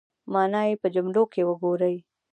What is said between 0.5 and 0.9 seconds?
یې په